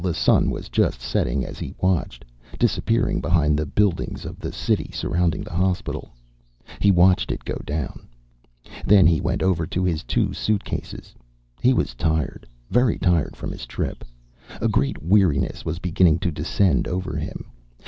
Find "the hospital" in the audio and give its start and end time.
5.43-6.09